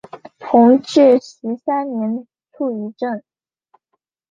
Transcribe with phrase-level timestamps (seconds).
[0.39, 2.25] 弘治十三年
[2.57, 3.23] 卒于任。